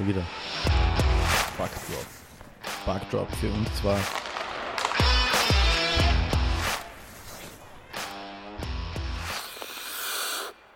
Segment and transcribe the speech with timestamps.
[0.00, 0.26] Schon wieder.
[1.58, 2.06] Backdrop.
[2.86, 3.98] Backdrop für uns zwar.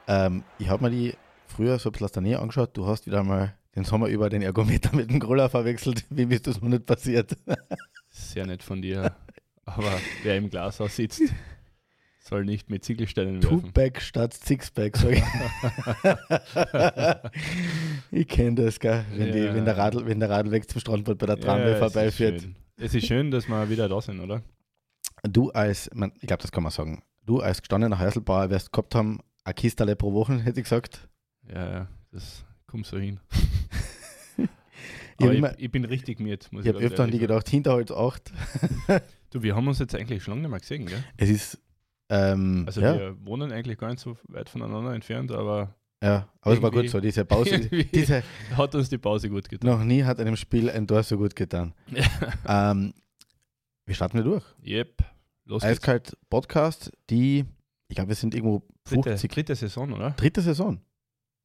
[0.07, 1.15] Ähm, ich habe mir die
[1.47, 2.77] früher so ein bisschen aus der Nähe angeschaut.
[2.77, 6.05] Du hast wieder mal den Sommer über den Ergometer mit dem Groller verwechselt.
[6.11, 7.35] Wie ist das noch nicht passiert?
[8.11, 9.17] Sehr nett von dir.
[9.65, 11.23] Aber wer im Glashaus sitzt,
[12.27, 13.63] soll nicht mit Ziegelsteinen werfen.
[13.63, 15.23] Two-Pack statt Six-Pack, sag ich.
[18.11, 19.05] ich kenne das, gell?
[19.15, 19.55] Wenn, die, Ja.
[19.55, 22.41] wenn, der Radl, wenn der Radlweg zum Strandbad bei der Ja, Tramway es ist vorbeiführt.
[22.43, 22.57] schön.
[22.77, 24.43] Es ist schön, dass wir wieder da sind, oder?
[25.23, 28.95] Du als, man, ich glaube, das kann man sagen, du als gestandener Häuselbauer wirst gehabt
[28.95, 31.09] haben, eine Kistale pro Woche, hätte ich gesagt.
[31.49, 33.21] Ja, ja, das kommt so hin.
[35.17, 38.33] Ich ich, ich bin richtig miert, Ich habe öfter an die gedacht, Hinterhalt 8.
[39.31, 41.05] Du, wir haben uns jetzt eigentlich schon lange nicht mehr gesehen, gell?
[41.17, 41.59] Es ist,
[42.09, 46.55] ähm, Also ja, wir wohnen eigentlich gar nicht so weit voneinander entfernt, aber ja, aber
[46.55, 47.61] es war gut so, diese Pause,
[47.95, 48.23] diese,
[48.57, 49.71] hat uns die Pause gut getan.
[49.71, 51.73] noch nie hat einem Spiel ein Tor so gut getan.
[52.47, 52.93] ähm,
[53.87, 54.45] wir starten wir durch.
[54.65, 55.03] Yep.
[55.47, 55.73] Los geht's.
[55.73, 57.45] Eiskalt Podcast, die,
[57.89, 60.11] ich glaube, wir sind irgendwo Dritte, 50, dritte Saison, oder?
[60.11, 60.81] dritte Saison.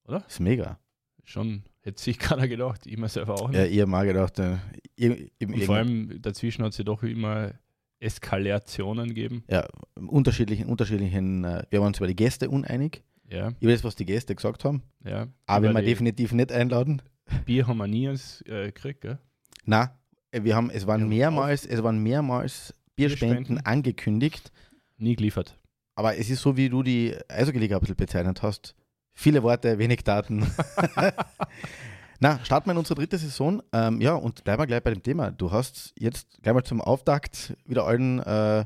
[0.05, 0.25] Oder?
[0.27, 0.79] ist mega.
[1.23, 2.85] Schon hätte sich keiner gedacht.
[2.85, 3.57] Ich mir selber auch nicht.
[3.57, 4.57] Ja, ihr mal gedacht, äh,
[4.95, 7.53] ihr, im, Und vor allem dazwischen hat ja doch immer
[7.99, 9.43] Eskalationen gegeben.
[9.49, 13.03] ja, unterschiedlichen, unterschiedlichen, äh, wir waren uns über die Gäste uneinig.
[13.29, 15.27] Ja, Ich weiß, was die Gäste gesagt haben, ja.
[15.45, 17.01] aber Über wir definitiv nicht einladen.
[17.45, 19.19] Bier haben wir nie als, äh, gekriegt, gell?
[19.65, 19.95] Na,
[20.31, 23.65] wir haben, es waren Ja, mehrmals, es waren mehrmals Bierspenden Bierspenden.
[23.65, 24.51] angekündigt,
[24.97, 25.57] Nie geliefert.
[25.95, 28.73] aber es ist so, wie du die Eishockey-Liga ein bisschen bezeichnet hast.
[29.13, 30.41] Viele Worte, wenig Daten.
[32.21, 33.63] Na, starten wir in unsere dritte Saison.
[33.71, 35.31] Ähm, ja, und bleiben wir gleich bei dem Thema.
[35.31, 38.65] Du hast jetzt gleich mal zum Auftakt wieder allen äh,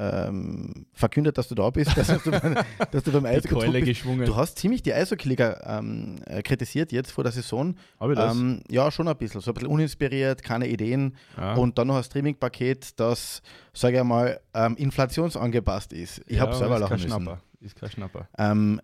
[0.00, 2.56] ähm, verkündet, dass du da bist, dass du, beim-
[2.90, 3.84] dass du beim Eishockey bist.
[3.86, 4.24] geschwungen.
[4.24, 7.74] Du hast ziemlich die Eishockey-Liga ähm, äh, kritisiert jetzt vor der Saison.
[8.00, 8.34] Habe ich das?
[8.34, 9.40] Ähm, ja, schon ein bisschen.
[9.42, 11.16] So ein bisschen uninspiriert, keine Ideen.
[11.36, 11.54] ja.
[11.54, 13.42] Und dann noch ein Streaming-Paket, das,
[13.74, 16.22] sage ich mal, ähm, inflationsangepasst ist.
[16.26, 17.08] Ich Ja, habe selber lachen müssen.
[17.08, 17.40] Schnapper.
[17.60, 18.26] Ist kein Schnapper.
[18.38, 18.80] Ähm,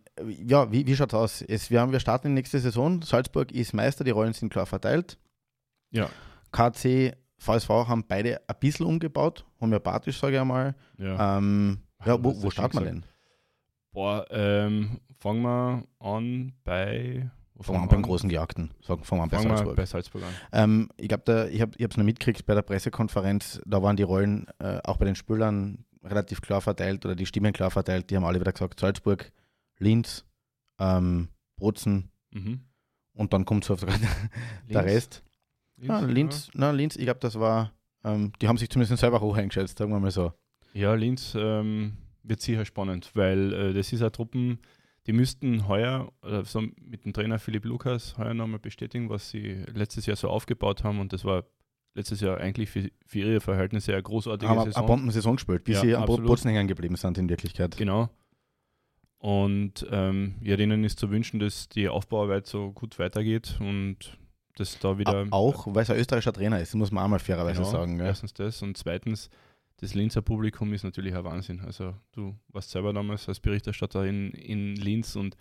[0.47, 1.41] ja, wie, wie schaut es aus?
[1.43, 3.01] Es, wir, haben, wir starten die nächste Saison.
[3.01, 5.17] Salzburg ist Meister, die Rollen sind klar verteilt.
[5.93, 6.11] Ja.
[6.53, 10.75] KC, VSV haben beide ein bisschen umgebaut, homöopathisch, sage ich einmal.
[10.99, 11.39] Ja.
[11.39, 13.05] Ähm, ja, wo, wo starten wir denn?
[13.93, 17.31] Boah, ähm, fangen wir an bei.
[17.61, 18.71] Fangen wir an beim großen Gejagten.
[18.83, 19.77] Sagen, fangen wir an bei Fangen Salzburg.
[19.77, 20.35] bei Salzburg an.
[20.53, 24.47] Ähm, ich glaube, ich habe es noch mitgekriegt bei der Pressekonferenz, da waren die Rollen
[24.59, 28.11] äh, auch bei den Spülern relativ klar verteilt oder die Stimmen klar verteilt.
[28.11, 29.33] Die haben alle wieder gesagt, Salzburg,
[29.79, 30.25] Linz,
[30.79, 32.61] ähm, Bozen Mhm.
[33.15, 33.89] und dann kommt so der
[34.69, 34.85] Linz.
[34.85, 35.23] Rest.
[35.77, 37.73] Linz, Ja, Linz, na, Linz, ich glaube, das war,
[38.05, 40.33] ähm, die haben sich zumindest selber hoch eingeschätzt, sagen wir mal so.
[40.73, 44.59] Ja, Linz ähm, wird sicher spannend, weil äh, das ist eine Truppen,
[45.07, 49.65] die müssten heuer, oder so mit dem Trainer Philipp Lukas, heuer nochmal bestätigen, was sie
[49.73, 50.99] letztes Jahr so aufgebaut haben.
[50.99, 51.45] Und das war
[51.95, 54.87] letztes Jahr eigentlich für, für ihre Verhältnisse eine großartige Haben eine Saison.
[54.87, 56.27] Bombensaison gespielt, bis Ja, sie am absolut.
[56.27, 57.77] Bozen hängen geblieben sind in Wirklichkeit.
[57.77, 58.11] Genau.
[59.19, 64.19] Und ähm, ja, denen ist zu wünschen, dass die Aufbauarbeit so gut weitergeht und
[64.56, 65.27] dass da wieder.
[65.31, 67.99] Auch, weil es ein österreichischer Trainer ist, muss man auch mal fairerweise Genau, sagen.
[67.99, 68.06] Gell?
[68.06, 69.31] Erstens das und zweitens,
[69.78, 71.61] das Linzer Publikum ist natürlich ein Wahnsinn.
[71.61, 75.37] Also du warst selber damals als Berichterstatter in, in Linz und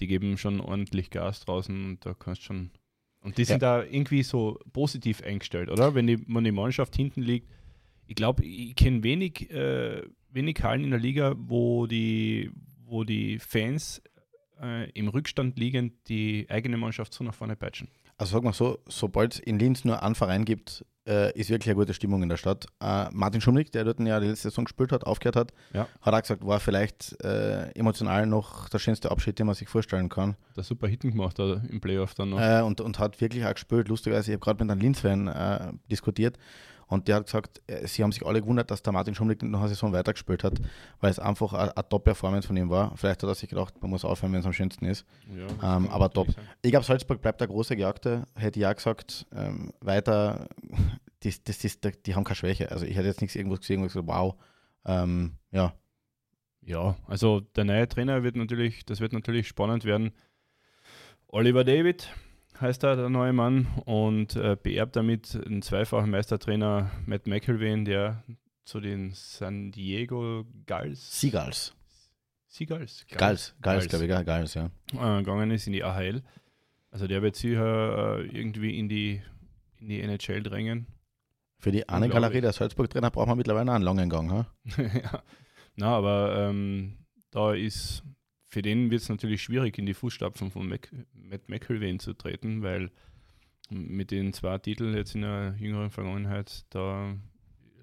[0.00, 2.70] die geben schon ordentlich Gas draußen und da kannst schon.
[3.20, 5.94] Und die sind da irgendwie so positiv eingestellt, oder?
[5.94, 7.48] Wenn die, wenn die Mannschaft hinten liegt.
[8.06, 12.50] Ich glaube, ich kenne wenig, äh, wenig Hallen in der Liga, wo die,
[12.84, 14.02] wo die Fans
[14.60, 17.88] äh, im Rückstand liegend die eigene Mannschaft so nach vorne peitschen.
[18.16, 21.68] Also sag mal so, sobald es in Linz nur einen Verein gibt, äh, ist wirklich
[21.68, 22.66] eine gute Stimmung in der Stadt.
[22.80, 25.86] Äh, Martin Schumlik, der dort ja die letzte Saison gespielt hat, aufgehört hat, Ja.
[26.00, 30.08] hat auch gesagt, war vielleicht äh, emotional noch der schönste Abschied, den man sich vorstellen
[30.08, 30.36] kann.
[30.54, 32.40] Da super Hitten gemacht da im Playoff dann noch.
[32.40, 33.88] Äh, und, und hat wirklich auch gespielt.
[33.88, 36.38] Lustigerweise, ich habe gerade mit einem Linz-Fan äh, diskutiert
[36.94, 39.60] und der hat gesagt, äh, sie haben sich alle gewundert, dass der Martin Schumlik noch
[39.60, 40.60] eine Saison weitergespielt hat,
[41.00, 42.96] weil es einfach eine, Top-Performance von ihm war.
[42.96, 45.04] Vielleicht hat er sich gedacht, man muss aufhören, wenn es am schönsten ist.
[45.36, 46.30] Ja, Ähm, aber top.
[46.30, 46.48] sein.
[46.62, 49.26] Ich glaube, Salzburg bleibt der große Gejagte, hätte ich auch gesagt.
[49.34, 50.48] Ähm, weiter,
[51.22, 52.70] das, das ist, die haben keine Schwäche.
[52.70, 54.34] Also ich hätte jetzt nichts irgendwo gesehen, wo ich gesagt wow.
[54.86, 55.74] Ähm, ja,
[56.62, 60.12] Ja, also der neue Trainer wird natürlich, das wird natürlich spannend werden.
[61.28, 62.08] Oliver David
[62.60, 68.24] heißt er, der neue Mann, und äh, beerbt damit einen zweifachen Meistertrainer Matt McElwain, der
[68.64, 71.74] zu den San Diego Gulls, Seagulls.
[72.46, 74.70] Seagulls, Gulls, Gulls, glaube ich, ja, Gulls, ja.
[74.92, 76.22] äh, gegangen ist in die AHL.
[76.90, 79.20] Also der wird sicher äh, irgendwie in die,
[79.80, 80.86] in die NHL drängen.
[81.58, 82.12] Für die eine Unglaublich.
[82.12, 84.30] Galerie der Salzburg-Trainer braucht man mittlerweile einen langen Gang.
[84.30, 84.46] Ha?
[84.76, 85.22] ja.
[85.74, 86.98] Na, aber ähm,
[87.32, 88.04] da ist
[88.54, 92.62] für den wird es natürlich schwierig, in die Fußstapfen von Mac, Matt McElwain zu treten,
[92.62, 92.90] weil
[93.68, 97.14] mit den zwei Titeln jetzt in der jüngeren Vergangenheit, da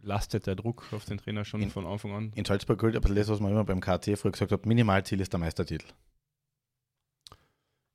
[0.02, 2.32] lastet der Druck auf den Trainer schon In- von Anfang an.
[2.36, 5.32] In Salzburg gilt aber das, was man immer beim KT früher gesagt hat, Minimalziel ist
[5.34, 5.86] der Meistertitel.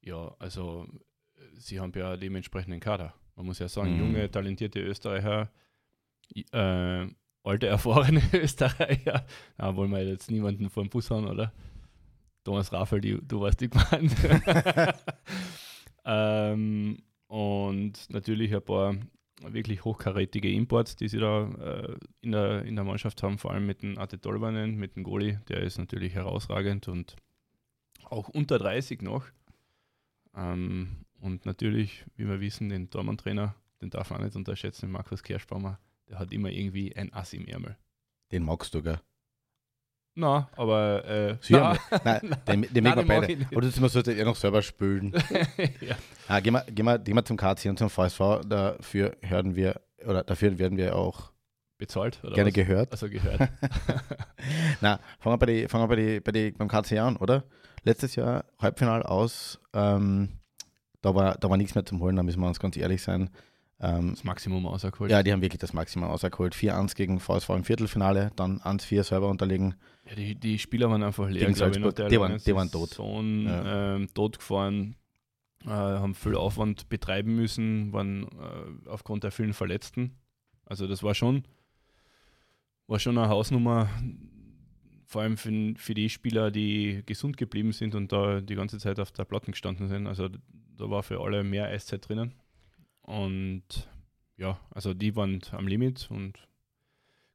[0.02, 0.86] Ja, also
[1.54, 3.14] sie haben ja dementsprechend einen Kader.
[3.34, 4.00] Man muss ja sagen, Mhm.
[4.00, 5.50] junge, talentierte Österreicher,
[6.52, 7.06] äh,
[7.42, 9.26] alte, erfahrene Österreicher,
[9.56, 11.52] da wollen wir jetzt niemanden vor den Bus haben, oder?
[12.46, 14.14] Thomas Raffel, die, du warst die gemeint.
[16.04, 18.94] ähm, und natürlich ein paar
[19.42, 23.66] wirklich hochkarätige Imports, die sie da äh, in, der, in der Mannschaft haben, vor allem
[23.66, 27.16] mit dem Ate Tolvanen, mit dem Goli, der ist natürlich herausragend und
[28.04, 29.26] auch unter 30 noch.
[30.36, 35.80] Ähm, und natürlich, wie wir wissen, den Tormann-Trainer, den darf man nicht unterschätzen, Markus Kerschbaumer,
[36.08, 37.76] der hat immer irgendwie ein Ass im Ärmel.
[38.30, 39.00] Den magst du, gell?
[40.18, 43.56] Na, aber äh, Sie na, Nein, den, den Nein, wir den beide.
[43.56, 45.12] Oder du sollst ja noch selber spülen.
[45.82, 45.94] ja.
[46.26, 48.40] Ah, gehen, wir, gehen, wir, gehen wir zum KC und zum VSV.
[48.48, 51.32] Dafür hören wir, oder dafür werden wir auch
[51.76, 52.54] bezahlt oder gerne was?
[52.54, 52.92] gehört.
[52.92, 53.50] Also gehört.
[54.80, 57.44] Na, fangen wir, bei die, fangen wir bei die, bei die, beim KC an, oder?
[57.84, 59.60] Letztes Jahr Halbfinal aus.
[59.74, 60.40] Ähm,
[61.02, 63.28] da, war, da war nichts mehr zum Holen, da müssen wir uns ganz ehrlich sein.
[63.78, 65.10] Ähm, Das Maximum rausgeholt.
[65.10, 66.54] ja, die haben wirklich das Maximum rausgeholt.
[66.54, 69.74] 4-1 gegen VSV im Viertelfinale, dann 1-4 selber unterlegen.
[70.08, 72.96] Ja, die, die Spieler waren einfach leer, Gegen glaube ich, die waren- die waren tot.
[72.98, 73.96] Ja.
[73.96, 74.96] ähm, tot gefahren,
[75.64, 80.16] äh, haben viel Aufwand betreiben müssen, waren äh, aufgrund der vielen Verletzten.
[80.64, 81.44] Also das war schon,
[82.86, 83.88] war schon eine Hausnummer,
[85.04, 88.98] vor allem für, für die Spieler, die gesund geblieben sind und da die ganze Zeit
[89.00, 90.06] auf der Platten gestanden sind.
[90.06, 92.32] Also da war für alle mehr Eiszeit drinnen.
[93.06, 93.62] Und
[94.36, 96.34] ja, also die waren am Limit und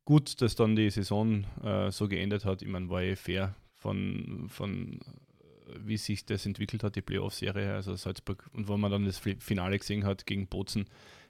[0.05, 2.61] gut, dass dann die Saison äh, so geendet hat.
[2.61, 7.73] Ich meine, war eh fair von, von äh, wie sich das entwickelt hat, die Playoff-Serie,
[7.73, 8.49] also Salzburg.
[8.53, 10.85] Und wo man dann das Fi- Finale gesehen hat gegen Bozen,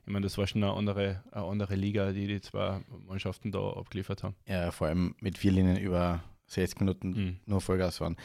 [0.05, 3.59] ich meine, das war schon eine andere, eine andere Liga, die die zwei Mannschaften da
[3.73, 4.35] abgeliefert haben.
[4.47, 7.39] Ja, vor allem mit vier Linien über 60 Minuten Mhm.
[7.45, 8.17] nur Vollgas waren.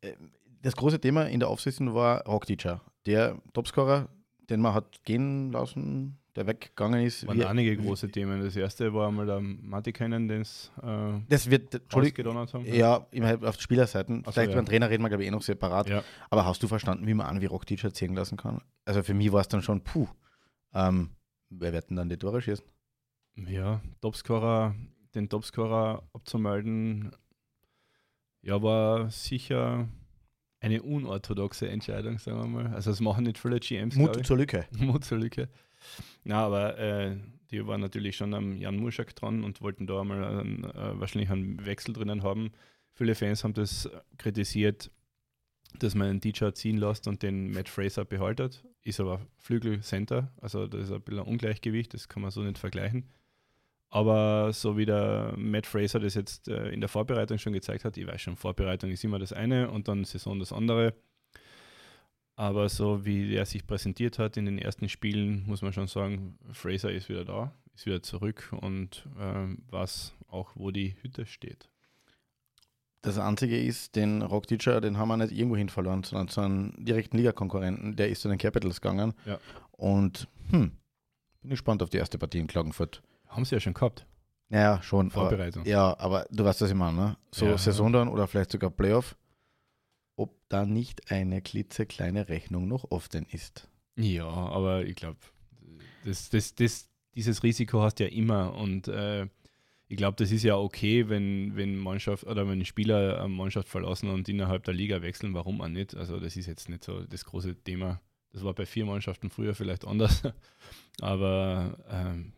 [0.00, 0.12] Äh,
[0.62, 4.08] Das große Thema in der Offseason war Rockteacher, der Topscorer,
[4.50, 7.26] den man hat gehen lassen, der weggegangen ist.
[7.26, 8.42] waren einige große Themen.
[8.42, 12.64] Das erste war einmal der Matikainen, den es äh, Das wird, ausgedonnert haben.
[12.66, 14.22] ja, immer auf Spielerseiten.
[14.24, 14.56] So, Vielleicht ja.
[14.56, 15.88] beim Trainer reden wir, glaube ich, eh noch separat.
[15.88, 16.02] Ja.
[16.30, 18.60] Aber hast du verstanden, wie man an wie Rockteacher ziehen lassen kann?
[18.84, 20.08] Also für mich war es dann schon, puh,
[20.74, 21.10] ähm,
[21.50, 22.64] wer wird denn dann die Tore schießen?
[23.46, 24.74] Ja, Topscorer,
[25.14, 27.12] den Topscorer abzumelden,
[28.42, 29.88] ja, war sicher
[30.64, 32.74] eine unorthodoxe Entscheidung, sagen wir mal.
[32.74, 34.66] Also das machen nicht viele GMs, Mut zur Lücke.
[34.78, 35.48] Mut zur Lücke.
[36.24, 37.16] Na, aber äh,
[37.50, 41.30] die waren natürlich schon am Jan Muschak dran und wollten da einmal einen, äh, wahrscheinlich
[41.30, 42.50] einen Wechsel drinnen haben.
[42.94, 44.90] Viele Fans haben das kritisiert,
[45.78, 48.64] dass man einen Teacher ziehen lässt und den Matt Fraser behaltet.
[48.82, 52.58] Ist aber Flügel-Center, also das ist ein bisschen ein Ungleichgewicht, das kann man so nicht
[52.58, 53.10] vergleichen.
[53.94, 57.96] Aber so wie der Matt Fraser das jetzt äh, in der Vorbereitung schon gezeigt hat,
[57.96, 60.94] ich weiß schon, Vorbereitung ist immer das eine und dann Saison das andere.
[62.34, 66.36] Aber so wie er sich präsentiert hat in den ersten Spielen, muss man schon sagen,
[66.50, 71.70] Fraser ist wieder da, ist wieder zurück und ähm, weiß auch, wo die Hütte steht.
[73.00, 76.74] Das Einzige ist, den Rockteacher, den haben wir nicht irgendwo hin verloren, sondern zu einem
[76.84, 77.94] direkten Ligakonkurrenten.
[77.94, 79.14] Der ist zu den Capitals gegangen.
[79.24, 79.38] Ja.
[79.70, 80.72] Und hm,
[81.42, 83.00] bin gespannt auf die erste Partie in Klagenfurt.
[83.34, 84.06] Haben sie ja schon gehabt,
[84.48, 85.06] Naja, schon.
[85.12, 85.64] Aber, Vorbereitung.
[85.66, 86.96] ja, aber du weißt, was ich meine.
[86.96, 87.16] Ne?
[87.32, 87.58] So Ja.
[87.58, 89.16] Saison dann oder vielleicht sogar Playoff.
[90.16, 93.68] Ob da nicht eine klitzekleine Rechnung noch offen ist.
[93.96, 95.18] Ja, aber ich glaube,
[96.04, 99.26] das, das, das, dieses Risiko hast du ja immer und äh,
[99.88, 104.08] ich glaube, das ist ja okay, wenn, wenn Mannschaft oder wenn Spieler eine Mannschaft verlassen
[104.10, 105.94] und innerhalb der Liga wechseln, warum auch nicht?
[105.94, 108.00] Also das ist jetzt nicht so das große Thema.
[108.32, 110.22] Das war bei vier Mannschaften früher vielleicht anders,
[111.00, 112.32] aber ähm,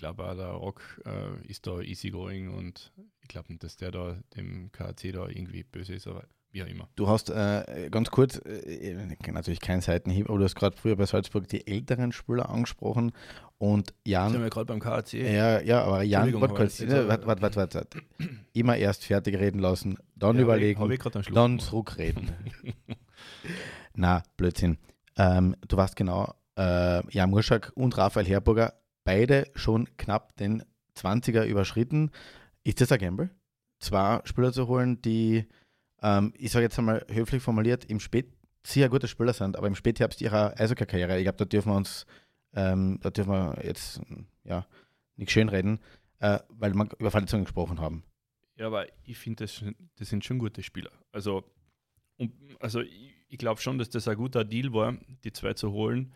[0.00, 2.92] glaube auch der Rock äh, ist da easygoing und
[3.22, 6.66] ich glaube nicht, dass der da dem KAC da irgendwie böse ist, aber wie auch
[6.66, 6.88] immer.
[6.96, 8.94] Du hast äh, ganz kurz, äh,
[9.32, 13.12] natürlich kein Seitenhieb, aber du hast gerade früher bei Salzburg die älteren Spieler angesprochen
[13.58, 14.32] und Jan.
[14.40, 15.12] wir gerade beim KAC.
[15.12, 18.02] Ja, ja, aber Jan, warte warte, warte, warte, warte, warte.
[18.52, 21.60] Immer erst fertig reden lassen, dann Ja, überlegen, Habe ich Schluck dann gemacht.
[21.60, 22.32] zurückreden.
[23.94, 24.78] Na, Blödsinn.
[25.16, 28.74] Ähm, du weißt genau, äh, Jan Murschak und Raphael Herburger,
[29.10, 30.62] beide schon knapp den
[30.96, 32.12] 20er überschritten.
[32.62, 33.30] Ist das ein Gamble?
[33.80, 35.46] Zwei Spieler zu holen, die,
[36.00, 39.74] ähm, ich sage jetzt einmal höflich formuliert, im Spät sehr gute Spieler sind, aber im
[39.74, 42.06] Spätherbst ihrer Eishockey-Karriere, ich glaube, da dürfen wir uns,
[42.54, 44.00] ähm, da dürfen wir jetzt
[44.44, 44.64] ja,
[45.16, 45.80] nicht schönreden,
[46.20, 48.04] äh, weil wir über Verletzungen gesprochen haben.
[48.54, 49.64] Ja, aber ich finde, das,
[49.96, 50.92] das sind schon gute Spieler.
[51.10, 51.42] Also,
[52.16, 55.72] um, also ich, ich glaube schon, dass das ein guter Deal war, die zwei zu
[55.72, 56.12] holen.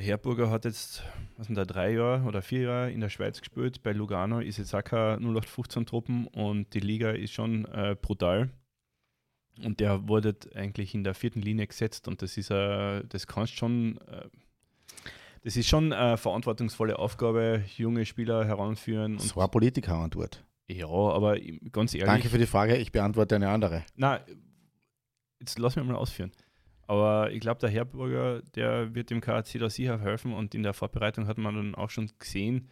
[0.00, 1.02] Der Herburger hat jetzt,
[1.36, 3.82] was sind da, drei Jahre oder vier Jahre in der Schweiz gespielt.
[3.82, 8.48] Bei Lugano ist jetzt auch keine 0815-Truppen und die Liga ist schon äh, brutal.
[9.62, 13.56] Und der wurde eigentlich in der vierten Linie gesetzt und das ist, äh, das kannst
[13.56, 14.26] schon, äh,
[15.42, 19.18] das ist schon eine verantwortungsvolle Aufgabe, junge Spieler heranführen.
[19.18, 20.42] Das war Politiker-Antwort.
[20.66, 21.38] Ja, aber
[21.72, 22.06] ganz ehrlich.
[22.06, 23.84] Danke für die Frage, ich beantworte eine andere.
[23.96, 24.24] Na,
[25.40, 26.32] jetzt lass mich mal ausführen.
[26.90, 30.74] Aber ich glaube, der Herburger, der wird dem KAC da sicher helfen und in der
[30.74, 32.68] Vorbereitung hat man dann auch schon gesehen,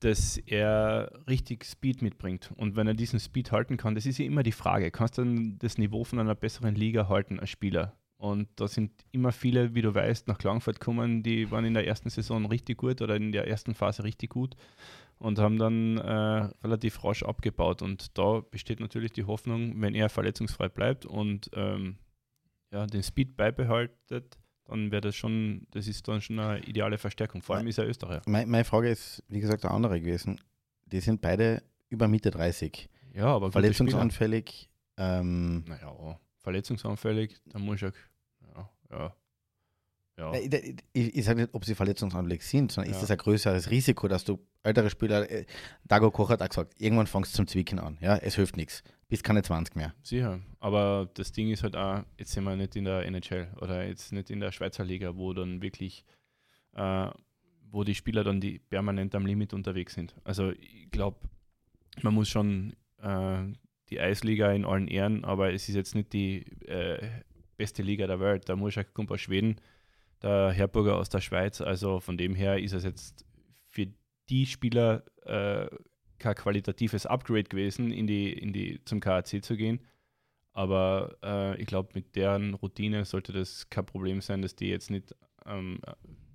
[0.00, 2.50] dass er richtig Speed mitbringt.
[2.56, 5.24] Und wenn er diesen Speed halten kann, das ist ja immer die Frage, kannst du
[5.24, 7.98] dann das Niveau von einer besseren Liga halten als Spieler?
[8.16, 11.86] Und da sind immer viele, wie du weißt, nach Klagenfurt kommen, die waren in der
[11.86, 14.56] ersten Saison richtig gut oder in der ersten Phase richtig gut
[15.18, 17.82] und haben dann äh, relativ rasch abgebaut.
[17.82, 21.98] Und da besteht natürlich die Hoffnung, wenn er verletzungsfrei bleibt und ähm,
[22.70, 27.42] ja, den Speed beibehaltet, dann wäre das schon, das ist dann schon eine ideale Verstärkung.
[27.42, 28.22] Vor allem ist er Österreicher.
[28.26, 30.40] Meine, meine Frage ist, wie gesagt, eine andere gewesen.
[30.86, 32.88] Die sind beide über Mitte 30.
[33.14, 34.68] Ja, aber verletzungsanfällig.
[34.98, 37.92] Ähm, naja, verletzungsanfällig, da muss ich
[38.54, 39.14] ja, ja.
[40.18, 40.34] Ja.
[40.34, 40.52] Ich,
[40.92, 42.96] ich, ich sage nicht, ob sie verletzungsanfällig sind, sondern ja.
[42.96, 45.46] ist das ein größeres Risiko, dass du ältere Spieler, äh,
[45.84, 47.98] Dago Koch hat auch gesagt, irgendwann fangst du zum Zwicken an.
[48.00, 48.82] Ja, es hilft nichts.
[49.08, 49.94] Bist keine 20 mehr.
[50.02, 50.40] Sicher.
[50.60, 54.12] Aber das Ding ist halt auch, jetzt sind wir nicht in der NHL oder jetzt
[54.12, 56.04] nicht in der Schweizer Liga, wo dann wirklich,
[56.74, 57.08] äh,
[57.70, 60.14] wo die Spieler dann die permanent am Limit unterwegs sind.
[60.24, 61.18] Also ich glaube,
[62.02, 63.44] man muss schon äh,
[63.88, 66.98] die Eisliga in allen Ehren, aber es ist jetzt nicht die äh,
[67.56, 68.48] beste Liga der Welt.
[68.48, 69.56] Da muss ich kommt aus Schweden,
[70.22, 71.62] der Herburger aus der Schweiz.
[71.62, 73.24] Also von dem her ist es jetzt
[73.66, 73.86] für
[74.28, 75.66] die Spieler äh,
[76.18, 79.80] kein qualitatives Upgrade gewesen, in die, in die, zum KAC zu gehen.
[80.52, 84.90] Aber äh, ich glaube, mit deren Routine sollte das kein Problem sein, dass die jetzt
[84.90, 85.14] nicht
[85.46, 85.80] ähm,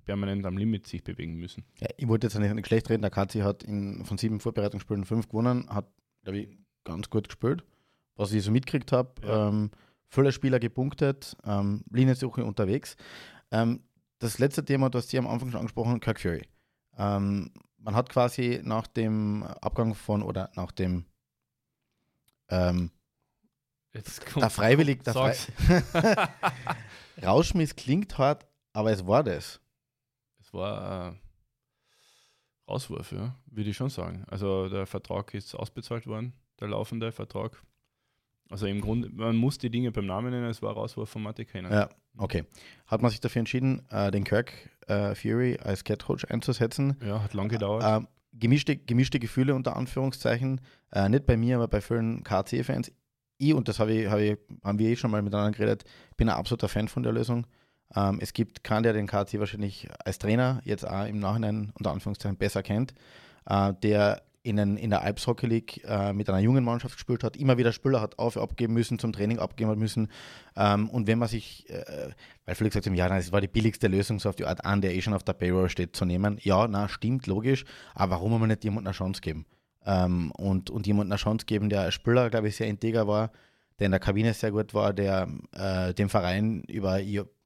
[0.04, 1.64] permanent am Limit sich bewegen müssen.
[1.80, 3.02] Ja, ich wollte jetzt nicht schlecht reden.
[3.02, 5.86] Der KC hat in, von sieben Vorbereitungsspielen fünf gewonnen, hat,
[6.22, 6.48] glaube ich,
[6.84, 7.64] ganz gut gespielt.
[8.16, 9.48] Was ich so mitgekriegt habe, ja.
[9.48, 9.70] ähm,
[10.08, 12.96] viele Spieler gepunktet, ähm, Liniensuche unterwegs.
[13.50, 13.80] Ähm,
[14.20, 16.42] das letzte Thema, das Sie am Anfang schon angesprochen Kirk Fury.
[16.96, 17.50] Ähm,
[17.84, 21.04] man hat quasi nach dem Abgang von oder nach dem
[22.48, 22.90] ähm,
[23.92, 25.36] der freiwillig der Frei
[27.22, 29.60] Rauschmiss klingt hart, aber es war das.
[30.40, 31.14] Es war äh,
[32.68, 34.24] Rauswurf, ja, würde ich schon sagen.
[34.28, 37.62] Also der Vertrag ist ausbezahlt worden, der laufende Vertrag.
[38.50, 41.44] Also im Grunde, man muss die Dinge beim Namen nennen, es war Rauswurf von Mathe
[41.44, 41.70] Keiner.
[41.70, 42.44] Ja, okay.
[42.86, 44.52] Hat man sich dafür entschieden, äh, den Kirk
[44.86, 46.96] äh, Fury als Cat Coach einzusetzen?
[47.04, 48.04] Ja, hat lang gedauert.
[48.04, 50.60] Äh, gemischte, gemischte Gefühle unter Anführungszeichen.
[50.92, 52.92] Äh, nicht bei mir, aber bei vielen KC-Fans.
[53.38, 55.84] Ich, und das hab ich, hab ich, haben wir eh schon mal miteinander geredet,
[56.16, 57.46] bin ein absoluter Fan von der Lösung.
[57.94, 61.92] Ähm, es gibt keinen, der den KC wahrscheinlich als Trainer jetzt auch im Nachhinein unter
[61.92, 62.94] Anführungszeichen besser kennt,
[63.46, 67.24] äh, der in, einen, in der Alps Hockey League äh, mit einer jungen Mannschaft gespielt
[67.24, 70.08] hat, immer wieder Spieler hat auf, abgeben müssen, zum Training abgeben müssen.
[70.54, 72.10] Ähm, und wenn man sich, äh,
[72.44, 74.82] weil viele gesagt haben, ja, das war die billigste Lösung, so auf die Art an,
[74.82, 76.38] der eh schon auf der Payroll steht, zu nehmen.
[76.42, 77.64] Ja, na, stimmt, logisch.
[77.94, 79.46] Aber warum man nicht jemandem eine Chance geben?
[79.86, 83.32] Ähm, und, und jemandem eine Chance geben, der als Spieler, glaube ich, sehr integer war,
[83.78, 87.00] der in der Kabine sehr gut war, der äh, dem Verein über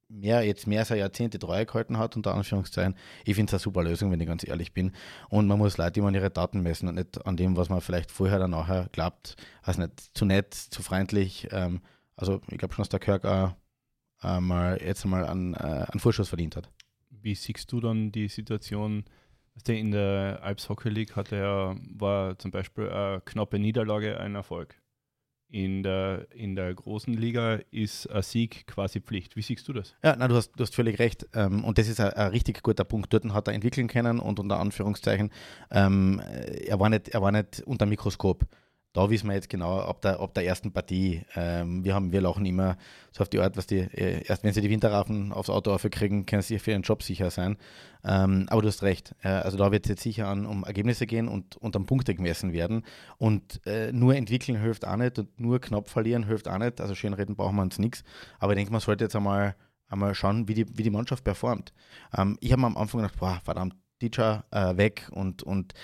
[0.08, 2.94] mehr, jetzt mehr als Jahrzehnte treu gehalten hat, unter Anführungszeichen.
[3.24, 4.92] Ich finde es eine super Lösung, wenn ich ganz ehrlich bin.
[5.28, 7.80] Und man muss Leute immer an ihre Daten messen und nicht an dem, was man
[7.80, 9.36] vielleicht vorher oder nachher glaubt.
[9.62, 11.48] Also nicht zu nett, zu freundlich.
[11.50, 11.80] Ähm,
[12.16, 13.54] also ich glaube schon, dass der Kirk auch
[14.22, 16.70] äh, mal jetzt mal einen, äh, einen Vorschuss verdient hat.
[17.10, 19.04] Wie siehst du dann die Situation?
[19.66, 24.77] In der Alps Hockey League hatte er, war zum Beispiel eine knappe Niederlage ein Erfolg
[25.50, 29.34] in der, in der großen Liga ist ein Sieg quasi Pflicht.
[29.36, 29.94] Wie siehst du das?
[30.04, 31.26] Ja, na, du, hast, du hast völlig recht.
[31.34, 33.12] Ähm, und das ist ein, ein, richtig guter Punkt.
[33.12, 35.30] Dort hat er entwickeln können und unter Anführungszeichen,
[35.70, 36.20] ähm,
[36.66, 38.44] er, war nicht, er war nicht unter Mikroskop
[38.98, 41.22] da wissen wir jetzt genau, ab der, ab der ersten Partie.
[41.36, 42.76] Ähm, wir, haben, wir lachen immer
[43.12, 46.26] so auf die Art, was die, äh, erst wenn sie die Winterraffen aufs Auto aufkriegen,
[46.26, 47.58] können sie für ihren Job sicher sein.
[48.04, 49.14] Ähm, aber du hast recht.
[49.22, 52.12] Äh, also da wird es jetzt sicher an, um Ergebnisse gehen und, und an Punkte
[52.16, 52.82] gemessen werden.
[53.18, 56.80] Und äh, nur entwickeln hilft auch nicht und nur knapp verlieren hilft auch nicht.
[56.80, 58.02] Also schön reden brauchen wir uns nichts.
[58.40, 59.54] Aber ich denke, man sollte jetzt einmal,
[59.88, 61.72] einmal schauen, wie die, wie die Mannschaft performt.
[62.16, 65.74] Ähm, ich habe am Anfang gedacht, boah, verdammt, Teacher äh, weg und, und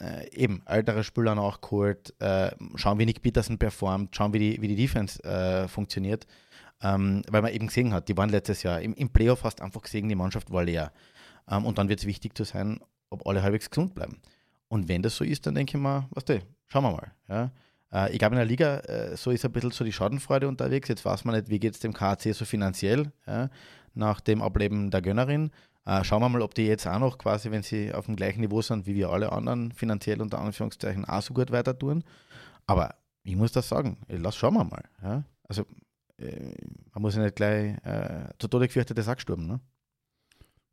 [0.00, 4.68] äh, eben ältere Spieler nachgeholt, äh, schauen, wie Nick Peterson performt, schauen, wie die, wie
[4.68, 6.26] die Defense äh, funktioniert.
[6.82, 9.82] Ähm, weil man eben gesehen hat, die waren letztes Jahr im, im Playoff fast einfach
[9.82, 10.92] gesehen, die Mannschaft war leer.
[11.48, 14.20] Ähm, und dann wird es wichtig zu sein, ob alle halbwegs gesund bleiben.
[14.68, 17.12] Und wenn das so ist, dann denke ich mal, was du, schauen wir mal.
[17.28, 17.50] Ja?
[17.92, 20.88] Äh, ich glaube, in der Liga, äh, so ist ein bisschen so die Schadenfreude unterwegs.
[20.88, 23.12] Jetzt weiß man nicht, wie geht es dem KAC so finanziell.
[23.26, 23.48] Ja?
[23.94, 25.50] nach dem Ableben der Gönnerin.
[25.86, 28.40] Äh, schauen wir mal, ob die jetzt auch noch quasi, wenn sie auf dem gleichen
[28.40, 32.04] Niveau sind wie wir alle anderen, finanziell unter Anführungszeichen auch so gut weiter tun.
[32.66, 34.84] Aber ich muss das sagen, lass schauen wir mal.
[35.02, 35.24] Ja?
[35.44, 35.66] Also
[36.18, 36.54] äh,
[36.92, 39.46] man muss ja nicht gleich äh, zu Tode gefürchtete Sack stürmen.
[39.46, 39.60] Ne?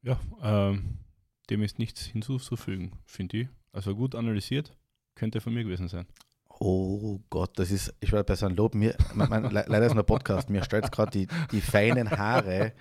[0.02, 1.00] Ja, ähm,
[1.50, 3.48] dem ist nichts hinzuzufügen, finde ich.
[3.74, 4.76] Also gut analysiert,
[5.16, 6.08] könnte von mir gewesen sein.
[6.64, 10.04] Oh Gott, das ist, ich werde bei einem Lob, mir, mein, mein, leider ist nur
[10.04, 12.74] Podcast, mir stellt gerade die, die feinen Haare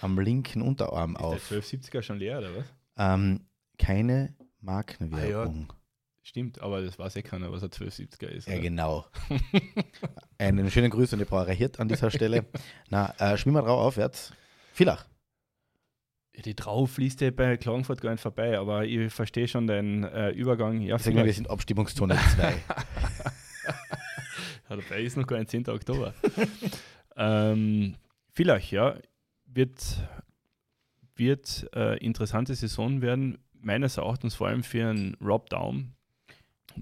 [0.00, 1.50] am linken Unterarm auf.
[1.50, 2.64] Ist der 1270er schon leer, oder was?
[2.96, 3.46] Ähm,
[3.78, 5.66] keine Markenwerbung.
[5.68, 5.76] Ah, ja.
[6.22, 8.48] Stimmt, aber das weiß eh keiner, was ein 1270er ist.
[8.48, 8.62] Ja, oder?
[8.62, 9.04] genau.
[10.38, 12.46] Einen schönen Gruß an die Brauerei Hirt an dieser Stelle.
[12.88, 14.32] Na, äh, schwimmen wir drauf aufwärts.
[14.72, 15.04] Villach.
[16.44, 20.80] Die ja bei Klagenfurt gar nicht vorbei, aber ich verstehe schon den äh, Übergang.
[20.80, 22.42] Ja, Sagen wir, wir sind Abstimmungszone 2.
[23.66, 23.74] ja,
[24.68, 25.68] dabei ist noch gar ein 10.
[25.68, 26.14] Oktober.
[27.16, 27.96] ähm,
[28.32, 28.96] vielleicht, ja,
[29.46, 30.06] wird,
[31.14, 35.94] wird äh, interessante Saison werden, meines Erachtens vor allem für einen Rob Down.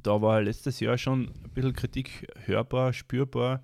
[0.02, 3.62] Da war letztes Jahr schon ein bisschen Kritik hörbar, spürbar,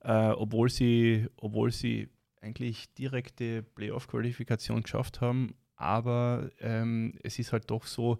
[0.00, 2.08] äh, obwohl, sie, obwohl sie
[2.40, 5.54] eigentlich direkte Playoff-Qualifikation geschafft haben.
[5.76, 8.18] Aber ähm, es ist halt doch so,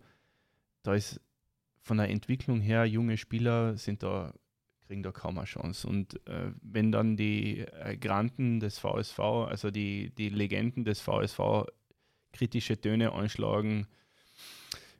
[0.82, 1.20] da ist
[1.80, 4.32] von der Entwicklung her, junge Spieler sind da,
[4.86, 5.88] kriegen da kaum eine Chance.
[5.88, 11.66] Und äh, wenn dann die äh, Granten des VSV, also die, die Legenden des VSV,
[12.32, 13.86] kritische Töne anschlagen,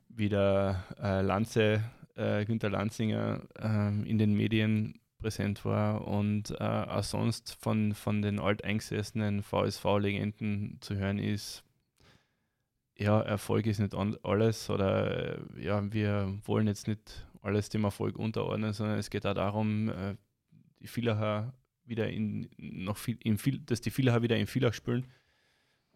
[0.09, 1.83] wie der äh, Lanze,
[2.15, 8.21] äh, Günter Lanzinger ähm, in den Medien präsent war und äh, auch sonst von, von
[8.21, 11.63] den alteingesessenen VSV-Legenden zu hören ist,
[12.97, 18.17] ja, Erfolg ist nicht alles oder äh, ja, wir wollen jetzt nicht alles dem Erfolg
[18.17, 20.15] unterordnen, sondern es geht auch darum, äh,
[20.79, 21.53] die Villacher
[21.85, 25.07] wieder in noch viel, in viel, dass die Villacher wieder in Villach spielen.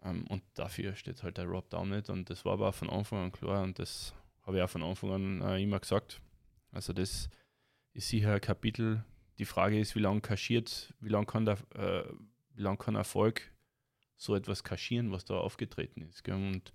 [0.04, 2.10] Ähm, und dafür steht halt der Rob Down nicht.
[2.10, 4.14] Und das war aber auch von Anfang an klar und das
[4.44, 6.22] habe ich auch von Anfang an äh, immer gesagt.
[6.72, 7.30] Also das
[7.94, 9.04] ist sicher ein Kapitel,
[9.40, 12.04] die Frage ist, wie lange kaschiert, wie lange kann, der, äh,
[12.56, 13.52] wie lang kann Erfolg
[14.18, 16.24] so etwas kaschieren, was da aufgetreten ist.
[16.24, 16.36] Gell?
[16.36, 16.74] Und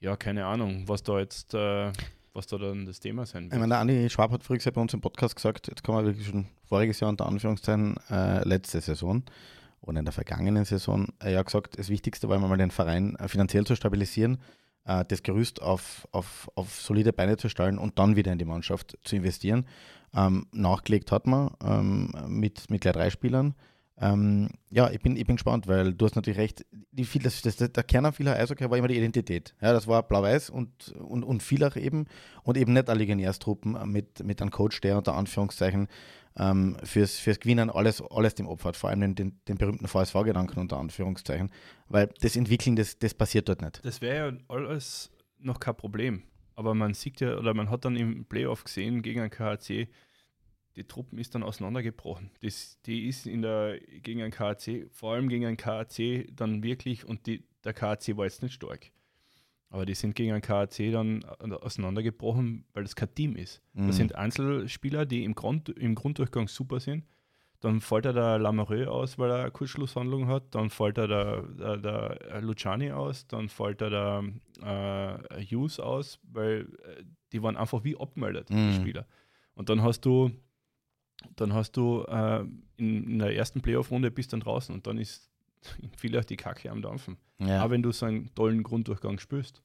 [0.00, 1.92] ja, keine Ahnung, was da jetzt, äh,
[2.32, 3.54] was da dann das Thema sein wird.
[3.54, 6.06] Ich meine, der Andi Schwab hat früher bei uns im Podcast gesagt, jetzt kommen wir
[6.06, 9.22] wirklich schon voriges Jahr unter Anführungszeichen, äh, letzte Saison
[9.80, 13.28] oder in der vergangenen Saison, er ja gesagt, das Wichtigste war mal den Verein äh,
[13.28, 14.38] finanziell zu stabilisieren,
[14.86, 18.44] äh, das Gerüst auf, auf, auf solide Beine zu stellen und dann wieder in die
[18.44, 19.66] Mannschaft zu investieren.
[20.14, 23.54] Ähm, nachgelegt hat man ähm, mit, mit gleich drei Spielern.
[23.98, 26.66] Ähm, ja, ich bin, ich bin gespannt, weil du hast natürlich recht.
[26.92, 29.54] Die viel, das, das, der Kern an vieler Eishockey war immer die Identität.
[29.60, 32.06] Ja, das war Blau-Weiß und, und, und vieler eben
[32.42, 35.88] und eben nicht alle Legionärstruppen mit, mit einem Coach, der unter Anführungszeichen
[36.38, 40.60] ähm, fürs, fürs Gewinnen alles, alles dem opfert, vor allem den, den, den berühmten VSV-Gedanken
[40.60, 41.50] unter Anführungszeichen,
[41.88, 43.84] weil das Entwickeln, das, das passiert dort nicht.
[43.84, 47.96] Das wäre ja alles noch kein Problem, aber man sieht ja, oder man hat dann
[47.96, 49.88] im Playoff gesehen gegen ein KHC,
[50.76, 52.30] die Truppen ist dann auseinandergebrochen.
[52.42, 57.04] Das, die ist in der, gegen ein KAC, vor allem gegen ein KAC dann wirklich,
[57.04, 58.90] und die, der KAC war jetzt nicht stark,
[59.70, 63.62] aber die sind gegen ein KAC dann auseinandergebrochen, weil das kein Team ist.
[63.72, 63.86] Mhm.
[63.88, 67.04] Das sind Einzelspieler, die im, Grund, im Grunddurchgang super sind.
[67.60, 70.54] Dann fällt er der Lamoureux aus, weil er eine Kurzschlusshandlung hat.
[70.54, 73.26] Dann fällt er der, der, der Luciani aus.
[73.26, 74.24] Dann fällt er der
[75.32, 78.68] äh, Hughes aus, weil äh, die waren einfach wie abgemeldet, mhm.
[78.68, 79.06] die Spieler.
[79.54, 80.30] Und dann hast du
[81.36, 82.40] dann hast du äh,
[82.76, 85.28] in, in, der ersten Playoff-Runde bist dann draußen und dann ist
[85.96, 87.16] vielleicht die Kacke am Dampfen.
[87.38, 87.60] Ja.
[87.60, 89.62] Aber wenn du so einen tollen Grunddurchgang spürst.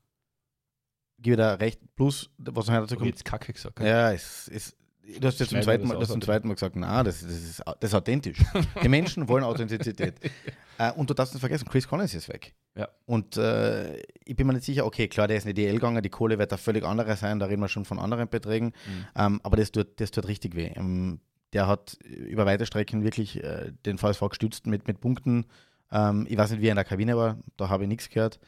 [1.19, 1.79] Gebe da recht.
[1.95, 3.07] Plus, was noch dazu kommt.
[3.07, 3.79] jetzt Kacke gesagt.
[3.79, 4.75] Ja, es ist.
[5.19, 7.89] Du hast jetzt zum zweiten, Mal, zum zweiten Mal gesagt, na, das, das, ist, das
[7.89, 8.37] ist authentisch.
[8.83, 10.13] Die Menschen wollen Authentizität.
[10.77, 12.53] äh, und du darfst nicht vergessen, Chris Collins ist weg.
[12.77, 12.87] Ja.
[13.05, 16.01] Und äh, ich bin mir nicht sicher, okay, klar, der ist in die DL gegangen,
[16.03, 18.67] die Kohle wird da völlig andere sein, da reden wir schon von anderen Beträgen.
[18.67, 19.05] Mhm.
[19.15, 20.71] Ähm, aber das tut, das tut richtig weh.
[20.75, 21.19] Ähm,
[21.53, 25.45] der hat über weite Strecken wirklich äh, den VSV gestützt mit, mit Punkten.
[25.91, 28.39] Ähm, ich weiß nicht, wie er in der Kabine war, da habe ich nichts gehört.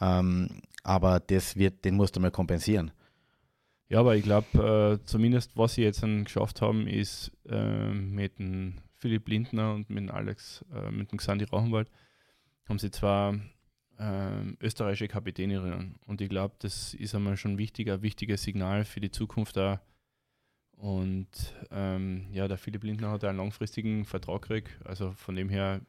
[0.00, 2.92] Ähm, aber das wird, den musst du mal kompensieren.
[3.88, 8.38] Ja, aber ich glaube, äh, zumindest was sie jetzt dann geschafft haben, ist äh, mit
[8.38, 11.90] dem Philipp Lindner und mit dem Alex, äh, mit dem Xandi Rauchenwald,
[12.68, 13.38] haben sie zwar
[13.98, 15.96] ähm, österreichische Kapitäninnen.
[16.06, 19.80] Und ich glaube, das ist einmal schon wichtig, ein wichtiges Signal für die Zukunft da
[20.76, 21.28] und
[21.70, 24.70] ähm, ja, der Philipp Lindner hat einen langfristigen Vertrag gekriegt.
[24.84, 25.80] Also von dem her,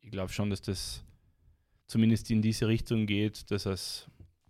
[0.00, 1.04] ich glaube schon, dass das
[1.86, 4.08] zumindest in diese Richtung geht, dass es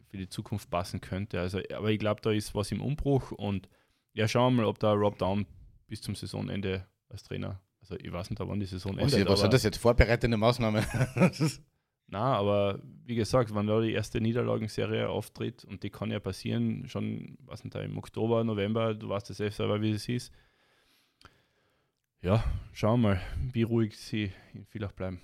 [0.09, 1.41] für die Zukunft passen könnte.
[1.41, 3.69] Also, aber ich glaube, da ist was im Umbruch und
[4.13, 5.47] ja, schauen wir mal, ob da Rob Down
[5.87, 9.29] bis zum Saisonende als Trainer, also ich weiß nicht, wann die Saison endet.
[9.29, 10.85] Was hat das jetzt vorbereitende Maßnahme?
[12.11, 16.89] Na, aber wie gesagt, wenn da die erste Niederlagenserie auftritt und die kann ja passieren,
[16.89, 20.33] schon, was nicht, im Oktober, November, du weißt ja selbst selber, wie es ist.
[22.21, 22.43] Ja,
[22.73, 23.21] schauen wir mal,
[23.53, 25.21] wie ruhig sie in Villach bleiben.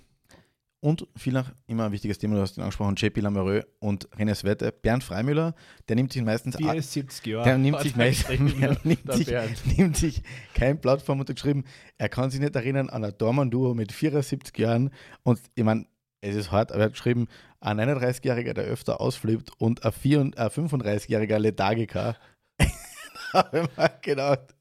[0.79, 4.71] Und Villach, immer ein wichtiges Thema, du hast ihn angesprochen, JP Lamoureux und René Wette.
[4.71, 5.55] Bernd Freimüller,
[5.89, 6.55] der nimmt sich meistens...
[6.55, 7.43] 74 Jahre.
[7.43, 10.21] Der nimmt sich meistens der nimmt der sich, nimmt sich
[10.53, 11.65] kein Blatt vor und hat geschrieben,
[11.97, 14.91] er kann sich nicht erinnern an ein Dormann-Duo mit 74 Jahren.
[15.23, 15.87] Und ich meine,
[16.21, 17.27] es ist hart, aber er hat geschrieben,
[17.59, 22.15] ein 39-Jähriger, der öfter ausflippt und ein, 34 ein 35-jähriger Lethargiker.
[23.33, 24.55] habe ich mir gedacht,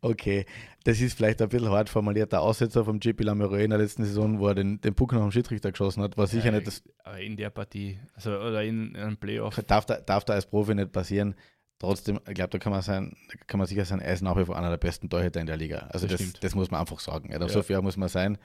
[0.00, 0.46] okay,
[0.84, 2.32] das ist vielleicht ein bisschen hart formuliert.
[2.32, 5.22] Der Aussetzer vom JP Lamoureux in der letzten Saison, wo er den, den Puck noch
[5.22, 6.82] am Schiedsrichter geschossen hat, war sicher Ja, nicht das
[7.20, 10.74] in der Partie, also oder in, in einem Playoff, darf da, darf da als Profi
[10.74, 11.34] nicht passieren.
[11.78, 14.44] Trotzdem, ich glaube, da kann man sein, kann man sicher sein, er ist nach wie
[14.44, 15.88] vor einer der besten Torhüter in der Liga.
[15.90, 17.30] Also Das das, das, muss man einfach sagen.
[17.32, 17.48] Ja, Ja.
[17.48, 18.36] So fair muss man sein.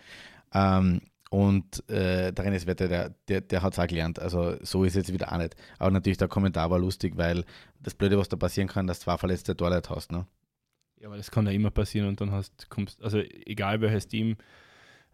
[0.54, 1.02] Ähm,
[1.36, 4.19] und äh, der René Wette, der, der, der hat es auch gelernt.
[4.19, 5.56] Also so ist jetzt wieder auch nicht.
[5.80, 7.43] Aber natürlich, der Kommentar war lustig, weil
[7.82, 10.12] das Blöde, was da passieren kann, dass du zwei verletzte Torleute hast.
[10.12, 10.26] Ne?
[11.06, 14.38] ja, aber das kann ja immer passieren und dann hast, kommst, also egal welches Team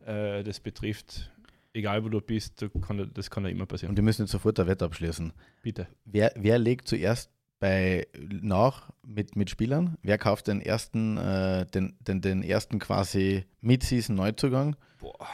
[0.05, 1.31] äh, das betrifft,
[1.73, 3.91] egal wo du bist, du kann, das kann ja immer passieren.
[3.91, 5.33] Und wir müssen jetzt sofort der Wette abschließen.
[5.61, 5.87] Bitte.
[6.05, 9.97] Wer, wer legt zuerst bei nach mit, mit Spielern?
[10.01, 14.75] Wer kauft den ersten, äh, den, den, den ersten quasi Mid-Season Neuzugang?
[14.99, 15.27] Boah.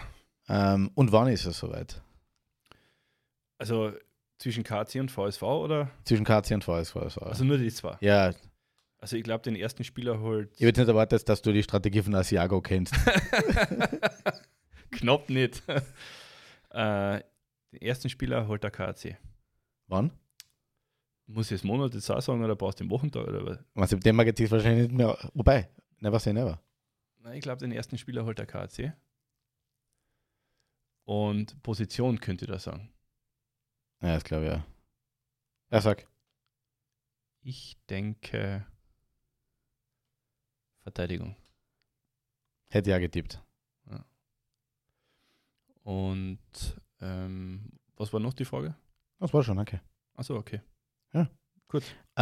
[0.49, 2.01] Ähm, und wann ist es soweit?
[3.57, 3.91] Also
[4.37, 5.89] zwischen KC und VSV oder?
[6.05, 6.95] Zwischen KC und VSV.
[6.97, 7.97] Also, Also nur die zwei.
[8.01, 8.33] ja,
[8.99, 12.01] Also ich glaube, den ersten Spieler holt ich hätte nicht erwartet, dass du die Strategie
[12.01, 12.93] von Asiago kennst.
[14.91, 15.63] knapp nicht.
[16.71, 17.21] äh,
[17.71, 19.17] den ersten Spieler holt der KC.
[19.87, 20.11] wann?
[21.29, 23.57] Muss ich das Monat jetzt auch sagen oder brauchst du den Wochentag oder was?
[23.73, 25.17] Man September geht es wahrscheinlich nicht mehr.
[25.33, 25.67] Wobei,
[25.99, 26.61] never say never.
[27.19, 28.93] Nein, ich glaube, den ersten Spieler holt der KC.
[31.07, 32.89] Und Position könnte ich da sagen.
[34.01, 34.65] Ja, das glaube ich ja.
[35.71, 36.05] Ja, sag.
[37.41, 38.65] Ich denke
[40.81, 41.37] Verteidigung.
[42.69, 43.41] Hätte ja getippt.
[45.83, 46.39] Und
[46.99, 48.75] ähm, was war noch die Frage?
[49.19, 49.79] Das war schon, okay.
[50.15, 50.59] Achso, okay.
[51.13, 51.29] Ähm,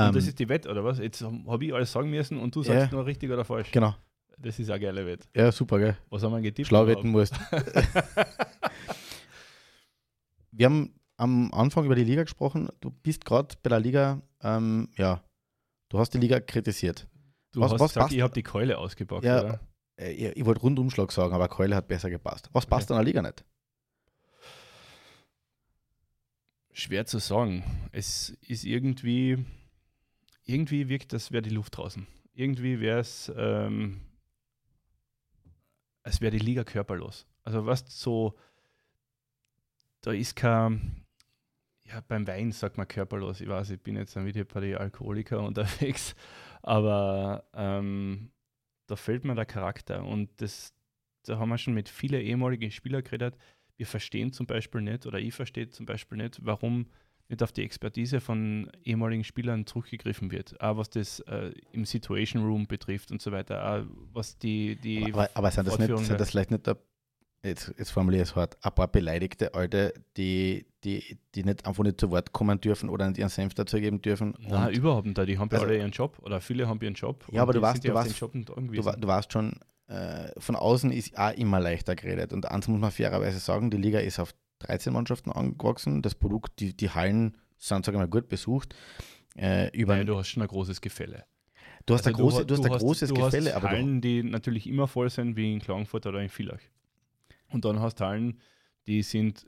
[0.07, 0.99] und das ist die Wette, oder was?
[0.99, 2.81] Jetzt habe ich alles sagen müssen und du Ja.
[2.81, 3.71] sagst nur richtig oder falsch.
[3.71, 3.95] genau.
[4.37, 5.27] Das ist eine geile Wette.
[5.33, 5.97] Ja, super, gell?
[6.09, 6.67] Was haben wir getippt?
[6.67, 7.33] Schlau wetten musst.
[10.57, 12.69] Wir haben am Anfang über die Liga gesprochen.
[12.79, 15.21] Du bist gerade bei der Liga, ähm, ja,
[15.89, 17.07] du hast die Liga kritisiert.
[17.51, 19.41] Du Was- hast was gesagt, passt- ich habe die Keule ausgepackt, Ja.
[19.41, 19.59] oder?
[19.97, 22.49] Äh, ich, ich wollte Rundumschlag sagen, aber Keule hat besser gepasst.
[22.53, 23.43] Was passt an der Liga nicht?
[26.71, 27.63] Schwer zu sagen.
[27.91, 29.45] Es ist irgendwie,
[30.43, 32.05] irgendwie wirkt, das wäre die Luft draußen.
[32.33, 34.01] Irgendwie wäre es, ähm,
[36.03, 37.25] als wäre die Liga körperlos.
[37.43, 38.35] Also was so,
[40.05, 41.03] da ist kein,
[41.87, 43.41] ja beim Wein sagt man körperlos.
[43.41, 46.15] Ich weiß, ich bin jetzt dann wieder bei den Alkoholiker unterwegs,
[46.61, 48.31] aber ähm,
[48.87, 50.73] da fehlt mir der Charakter und das,
[51.25, 53.35] da haben wir schon mit vielen ehemaligen Spielern geredet,
[53.77, 56.87] wir verstehen zum Beispiel nicht, oder ich verstehe zum Beispiel nicht, warum
[57.27, 60.61] nicht auf die Expertise von ehemaligen Spielern zurückgegriffen wird.
[60.61, 63.65] Auch was das äh, im Situation Room betrifft und so weiter.
[63.67, 66.77] Auch was die, die aber, aber sind, das nicht, sind das vielleicht nicht, der,
[67.45, 71.83] jetzt, jetzt formuliere ich es hart, ein paar beleidigte Alte, die, die, die nicht einfach
[71.83, 74.33] nicht zu Wort kommen dürfen oder nicht ihren Senf dazu geben dürfen?
[74.39, 75.17] Nein, überhaupt nicht.
[75.17, 77.25] Die haben ja Also- alle ihren Job oder viele haben ihren Job.
[77.31, 77.93] Ja, aber du weißt- du
[78.37, 78.55] nicht du,
[78.91, 82.33] du weißt schon, äh, von außen ist auch immer leichter geredet.
[82.33, 86.01] Und eins muss man fairerweise sagen, die Liga ist auf 13 Mannschaften angewachsen.
[86.01, 88.73] Das Produkt, die, die Hallen sind, sagen wir mal, gut besucht.
[89.37, 91.25] Äh, über, Nein, du hast schon ein großes Gefälle.
[91.85, 93.75] du hast Also ein, große, du hast ein hast- großes du Gefälle, hast aber du,
[93.75, 96.59] Hallen, die natürlich immer voll sind, wie in Klagenfurt oder in Villach.
[97.55, 98.39] Und dann hast du Hallen,
[98.85, 99.45] die sind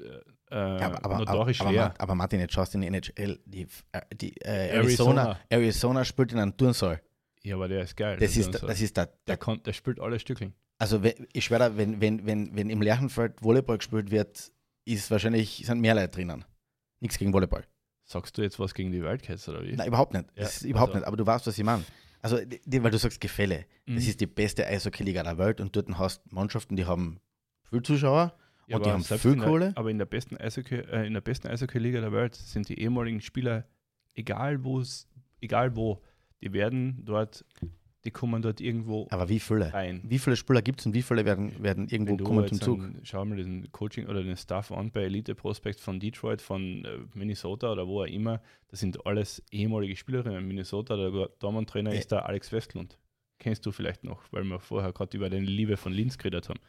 [0.49, 1.93] äh, Ja, aber, notorisch aber, schwer.
[1.99, 3.39] Aber Martin, jetzt schaust du in die NHL.
[3.45, 5.21] Die, äh, die, äh, Arizona.
[5.21, 7.01] Arizona, Arizona spielt in einem Turnsaal.
[7.43, 8.17] ja, aber der ist geil.
[8.17, 10.53] Das der ist, das ist der, der, der, kann, der spielt alle Stückeln.
[10.79, 11.01] also
[11.33, 14.51] ich schwöre, wenn, wenn, wenn, wenn im Lerchenfeld Volleyball gespielt wird,
[14.85, 16.45] ist wahrscheinlich, sind mehr Leute drinnen.
[17.01, 17.65] Nichts gegen Volleyball.
[18.05, 19.75] Sagst du jetzt was gegen die Wildcats oder wie?
[19.75, 20.25] Nein, überhaupt nicht.
[20.35, 21.07] Ja, überhaupt also- nicht.
[21.07, 21.83] Aber du weißt, was ich meine.
[22.21, 23.65] Also, die, weil du sagst Gefälle.
[23.85, 23.95] Mhm.
[23.95, 27.19] Das ist die beste Eishockey-Liga der Welt und dort hast du Mannschaften, die haben
[27.69, 29.71] viel Zuschauer und die aber haben viel in der, Kohle.
[29.75, 33.21] Aber in der besten Eishockey, äh, in der besten Eishockey-Liga der Welt sind die ehemaligen
[33.21, 33.65] Spieler,
[34.13, 34.83] egal wo
[35.41, 36.01] egal wo,
[36.41, 37.45] die werden dort,
[38.03, 39.73] die kommen dort irgendwo Aber wie viele?
[39.73, 40.01] rein.
[40.05, 42.79] Wie viele Spieler gibt es und wie viele werden, werden irgendwo kommen zum Zug?
[42.79, 46.85] einen- schau mal den Coaching oder den Staff an bei Elite Prospect von Detroit, von
[46.85, 48.41] äh, Minnesota oder wo auch immer.
[48.69, 50.39] Das sind alles ehemalige Spielerinnen.
[50.39, 51.97] In Minnesota, der Dortmund-Trainer Äh.
[51.99, 52.97] ist der Alex Westlund.
[53.39, 56.59] Kennst du vielleicht noch, weil wir vorher gerade über deine Liebe von Linz geredet haben.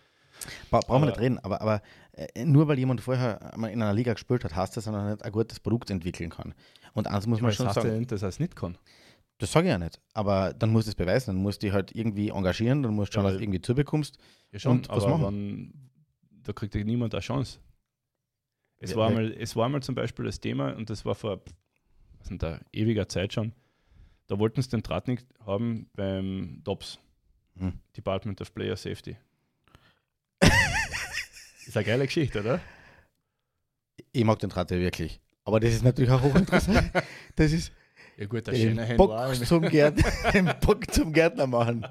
[0.71, 3.93] Bra brauchen wir nicht reden, aber, aber äh, nur weil jemand vorher mal in einer
[3.95, 6.55] Liga gespielt hat, heißt das, dass er noch nicht ein gutes Produkt entwickeln kann.
[6.95, 8.77] Und eins muss man das schon heißt ja sagen, nicht, dass er es nicht kann.
[9.39, 11.75] das sage ich ja nicht, aber dann musst du es beweisen, dann musst du dich
[11.75, 14.19] halt irgendwie engagieren, dann musst du schauen, Ja, dass du irgendwie zubekommst.
[14.53, 15.23] Ja schon, Und was aber machen?
[15.25, 15.91] wann,
[16.43, 17.59] da kriegt ja niemand eine Chance.
[18.81, 21.41] Es, Ja, war mal, es war mal zum Beispiel das Thema, und das war vor
[22.19, 23.53] was sind da, ewiger Zeit schon,
[24.27, 26.99] da wollten sie den Draht nicht haben beim DOPS,
[27.59, 27.73] Hm.
[27.97, 29.17] Department of Player Safety.
[31.69, 32.61] Ist eine geile Geschichte, oder?
[34.13, 35.21] Ich mag den ja wirklich.
[35.45, 36.91] Aber das ist natürlich auch hochinteressant.
[37.37, 37.73] Das ist
[38.17, 41.87] Ja gut, der den Bock, zum Gärtner, den Bock zum Gärtner machen.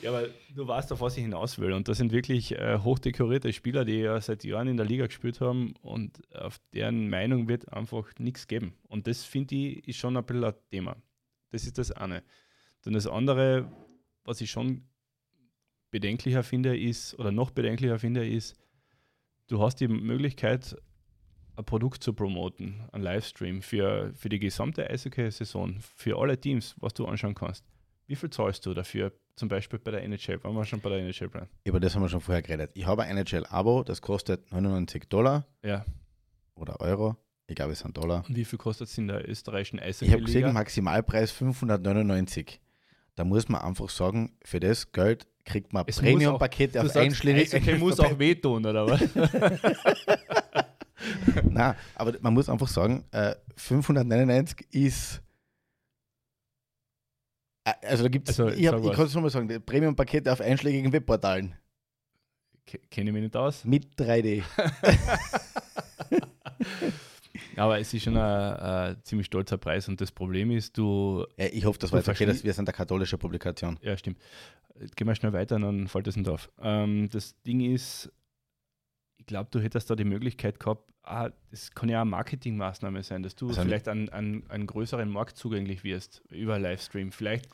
[0.00, 1.72] Ja, aber du weißt, auf was ich hinaus will.
[1.72, 5.40] Und das sind wirklich äh, hochdekorierte Spieler, die ja seit Jahren in der Liga gespielt
[5.40, 8.74] haben und auf deren Meinung wird einfach nichts geben.
[8.88, 10.96] Und das finde ich ist schon ein bisschen ein Thema.
[11.50, 12.22] Das ist das eine.
[12.82, 13.70] Dann das andere,
[14.24, 14.86] was ich schon
[15.90, 18.56] bedenklicher finde, ist, oder noch bedenklicher finde, ist,
[19.48, 20.76] du hast die Möglichkeit,
[21.56, 26.94] ein Produkt zu promoten, ein Livestream für, für die gesamte Eishockey-Saison, für alle Teams, was
[26.94, 27.64] du anschauen kannst.
[28.06, 30.98] Wie viel zahlst du dafür, zum Beispiel bei der NHL, wenn wir schon bei der
[30.98, 31.48] NHL bleiben?
[31.64, 32.70] Über das haben wir schon vorher geredet.
[32.74, 35.84] Ich habe ein NHL-Abo, das kostet 99 Dollar Ja.
[36.54, 37.16] oder Euro.
[37.46, 38.24] Ich glaube, es sind Dollar.
[38.26, 40.52] Und wie viel kostet es in der österreichischen Ich habe gesehen?
[40.52, 42.60] Maximalpreis 599.
[43.16, 46.02] Da muss man einfach sagen, für das Geld kriegt man Es Du
[46.90, 47.54] auf einschlägig.
[47.54, 49.00] Eishockey muss auch wehtun, oder was?
[51.50, 55.20] Nein, aber man muss einfach sagen, äh, 599 ist.
[57.64, 60.32] Äh, Also da gibt es, Also, ich, hab- ich kann es schon mal sagen, Premium-Pakete
[60.32, 61.54] auf einschlägigen Webportalen
[62.66, 63.64] Ke- Kenne ich mich nicht aus.
[63.64, 64.42] mit 3D.
[67.56, 69.88] Aber es ist schon ein, ein ziemlich stolzer Preis.
[69.88, 71.26] Und das Problem ist, du.
[71.36, 73.78] Ja, ich hoffe, das war jetzt okay, dass wir sind eine katholische Publikation.
[73.82, 74.18] Ja, stimmt.
[74.96, 76.50] Gehen wir schnell weiter, dann fällt es nicht auf.
[76.60, 78.12] Ähm, das Ding ist,
[79.18, 83.22] ich glaube, du hättest da die Möglichkeit gehabt, ah, das kann ja eine Marketingmaßnahme sein,
[83.22, 87.12] dass du Also- vielleicht an, an einen größeren Markt zugänglich wirst über Livestream.
[87.12, 87.48] Vielleicht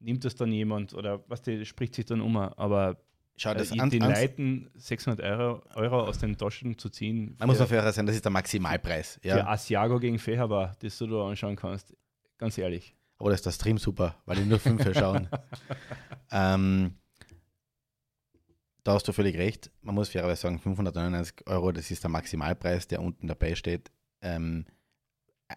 [0.00, 2.98] nimmt das dann jemand oder was die spricht sich dann um, aber
[3.42, 7.36] Schau, das äh, an, den Leuten 600 Euro, Euro aus den Taschen zu ziehen.
[7.38, 9.18] man muss für- noch fairer sein, das ist der Maximalpreis.
[9.22, 9.46] für Ja.
[9.46, 11.96] Asiago gegen Feherbar, das du da anschauen kannst.
[12.36, 12.94] Ganz ehrlich.
[13.18, 15.26] Aber das ist der Stream super, weil die nur fünf schauen.
[16.30, 16.94] ähm,
[18.84, 19.70] da hast du völlig recht.
[19.82, 23.90] Man muss fairerweise sagen, 599 Euro, das ist der Maximalpreis, der unten dabei steht.
[24.22, 24.66] Ähm,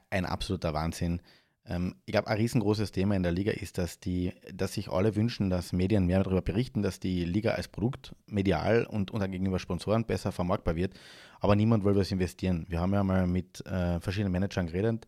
[0.09, 1.21] ein absoluter Wahnsinn.
[1.65, 5.15] Ähm, ich glaube, ein riesengroßes Thema in der Liga ist, dass, die, dass sich alle
[5.15, 9.31] wünschen, dass Medien mehr darüber berichten, dass die Liga als Produkt medial und, und dann
[9.31, 10.93] gegenüber Sponsoren besser vermarktbar wird.
[11.39, 12.65] Aber niemand will was investieren.
[12.69, 15.07] Wir haben ja mal mit äh, verschiedenen Managern geredet.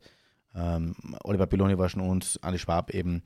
[0.54, 3.24] Ähm, Oliver Belloni war schon uns, Andi Schwab eben.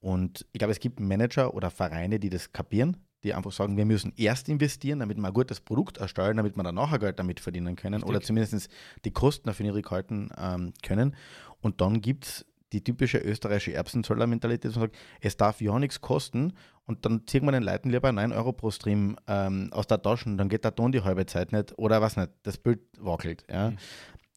[0.00, 3.84] Und ich glaube, es gibt Manager oder Vereine, die das kapieren, die einfach sagen, wir
[3.84, 7.40] müssen erst investieren, damit wir ein gutes Produkt erstellen, damit wir dann nachher Geld damit
[7.40, 8.08] verdienen können Richtig.
[8.08, 8.70] oder zumindest
[9.04, 11.14] die Kosten dafür niedrig halten ähm, können.
[11.60, 16.00] Und dann gibt es die typische österreichische Erbsenzöller-Mentalität, dass man sagt, es darf ja nichts
[16.00, 16.52] kosten
[16.86, 20.34] und dann ziehen wir den Leuten lieber 9 Euro pro Stream ähm, aus der Tasche,
[20.36, 23.44] dann geht der Ton die halbe Zeit nicht oder was nicht, das Bild wackelt.
[23.50, 23.70] Ja.
[23.70, 23.78] Mhm.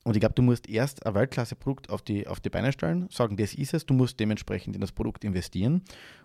[0.06, 3.38] Und ich glaube, du musst erst ein Weltklasse-Produkt auf die, auf die Beine stellen, sagen,
[3.38, 5.82] das ist es, du musst dementsprechend in das Produkt investieren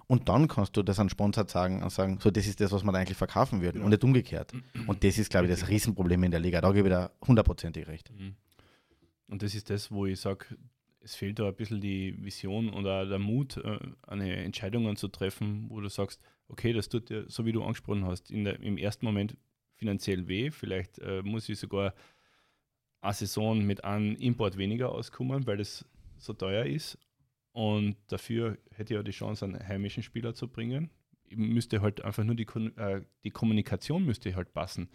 [0.09, 2.83] und dann kannst du das an Sponsor sagen und sagen, so, das ist das, was
[2.83, 3.85] man eigentlich verkaufen würde Ja.
[3.85, 4.53] und nicht umgekehrt.
[4.89, 5.69] Und das ist, glaube ich, das.
[5.69, 6.61] Riesenproblem in der Liga.
[6.61, 8.11] Da gebe ich da hundertprozentig recht.
[8.11, 8.35] Mhm.
[9.29, 10.47] Und das ist das, wo ich sage,
[11.01, 15.67] es fehlt da ein bisschen die Vision oder der Mut, äh, eine Entscheidungen zu treffen,
[15.69, 19.07] wo du sagst, okay, das tut dir, so wie du angesprochen hast, der, im ersten
[19.07, 19.37] Moment
[19.77, 20.51] finanziell weh.
[20.51, 21.95] Vielleicht äh, muss ich sogar
[23.01, 25.85] eine Saison mit einem Import weniger auskommen, weil das
[26.17, 26.99] so teuer ist.
[27.53, 30.91] Und dafür hätte ich ja die Chance, einen heimischen Spieler zu bringen.
[31.25, 34.89] Ich müsste halt einfach nur die, äh, die Kommunikation müsste halt passen.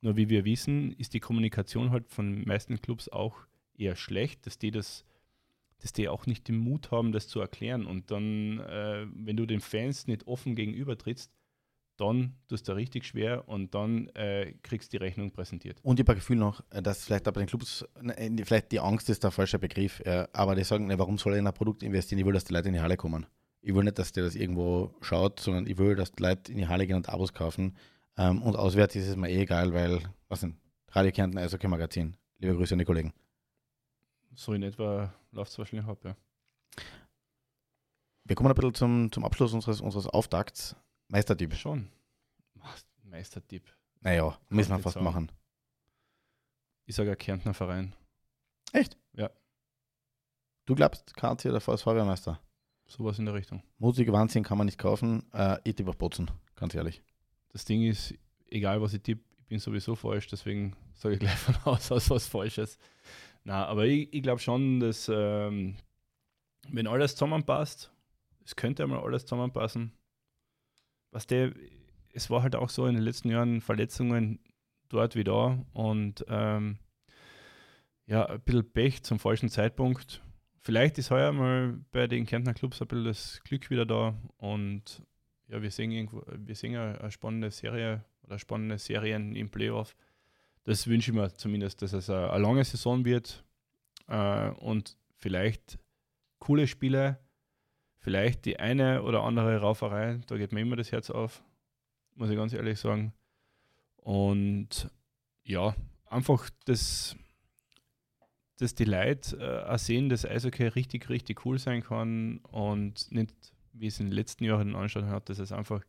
[0.00, 3.36] Nur wie wir wissen, ist die Kommunikation halt von meisten Clubs auch
[3.76, 5.04] eher schlecht, dass die das,
[5.80, 7.86] dass die auch nicht den Mut haben, das zu erklären.
[7.86, 11.32] Und dann, äh, wenn du den Fans nicht offen gegenüber trittst,
[11.96, 15.80] dann tust du richtig schwer und dann äh, kriegst du die Rechnung präsentiert.
[15.82, 18.70] Und ich habe ein Gefühl noch, äh, dass vielleicht auch bei den Clubs, die- vielleicht
[18.70, 21.46] die Angst ist der falsche Begriff, ja, aber die sagen, ne, warum soll ich in
[21.46, 22.20] ein Produkt investieren?
[22.20, 23.26] Ich will, dass die Leute in die Halle kommen.
[23.60, 26.58] Ich will nicht, dass der das irgendwo schaut, sondern ich will, dass die Leute in
[26.58, 27.76] die Halle gehen und Abos kaufen.
[28.16, 30.56] Ähm, und auswärts ist es mir eh egal, weil, was denn,
[30.90, 32.16] Radio Kärnten, Eishockey Magazin.
[32.38, 33.12] Liebe Grüße an die Kollegen.
[34.34, 36.16] So in etwa läuft es wahrscheinlich ab, ja.
[38.24, 40.76] Wir kommen ein bisschen zum, zum Abschluss unseres, unseres Auftakts.
[41.08, 41.54] Meistertyp.
[41.54, 41.90] Schon.
[43.04, 43.64] Meistertipp.
[44.00, 45.04] Naja, müssen wir fast sagen.
[45.04, 45.32] machen.
[46.84, 47.94] Ich sage ein Kärntner Verein.
[50.68, 52.38] Du glaubst, KC oder VSV wäre Meister?
[52.86, 53.62] Sowas in der Richtung.
[53.78, 55.24] Musik Wahnsinn kann man nicht kaufen.
[55.32, 57.02] Äh, ich tippe auf Bozen, ganz ehrlich.
[57.48, 58.12] Das Ding ist,
[58.50, 62.10] egal was ich tippe, ich bin sowieso falsch, deswegen sage ich gleich von Haus aus
[62.10, 62.76] was Falsches.
[63.48, 65.76] Na, aber ich, ich glaube schon, dass ähm,
[66.68, 67.90] wenn alles zusammenpasst,
[68.44, 69.92] es könnte einmal alles zusammenpassen.
[71.12, 71.54] Was der,
[72.12, 74.38] es war halt auch so in den letzten Jahren Verletzungen
[74.90, 76.76] dort wie da und ähm,
[78.04, 80.20] ja, ein bisschen Pech zum falschen Zeitpunkt.
[80.60, 85.02] Vielleicht ist heuer mal bei den Kärntner Clubs ein bisschen das Glück wieder da und
[85.46, 89.96] ja, wir sehen irgendwo, wir sehen eine, eine spannende Serie oder spannende Serien im Playoff.
[90.68, 93.42] Das wünsche ich mir zumindest, dass es eine, eine lange Saison wird
[94.06, 95.78] äh, und vielleicht
[96.40, 97.18] coole Spiele,
[97.96, 101.42] vielleicht die eine oder andere Rauferei, da geht mir immer das Herz auf,
[102.16, 103.14] muss ich ganz ehrlich sagen.
[103.96, 104.90] Und
[105.42, 107.16] ja, einfach das,
[108.58, 113.34] dass die Leute äh, auch sehen, dass Eishockey richtig, richtig cool sein kann und nicht,
[113.72, 115.82] wie es in den letzten Jahren anschauen hat, dass es einfach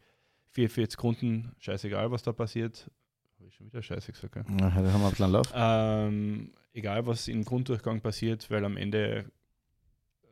[0.51, 2.89] 44 Kunden, scheißegal, was da passiert.
[3.39, 4.35] Habe ich schon wieder scheiße gesagt?
[4.35, 5.49] Ja, da haben wir einen kleinen Lauf.
[5.55, 9.31] Ähm, egal, was im Grunddurchgang passiert, weil am Ende,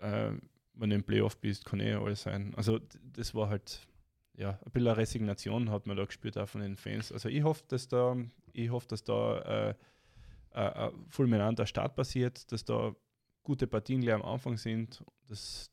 [0.02, 0.32] äh,
[0.74, 2.54] wenn du im Playoff bist, kann eh alles sein.
[2.56, 2.80] Also,
[3.14, 3.88] das war halt,
[4.34, 7.14] ja, ein bisschen eine Resignation hat man da gespürt auch von den Fans.
[7.14, 8.18] Also, ich hoffe, dass da,
[8.52, 9.40] ich hoffe, dass da
[9.70, 9.76] äh,
[10.52, 12.94] äh, ein fulminanter Start passiert, dass da
[13.44, 15.72] gute Partien gleich am Anfang sind, dass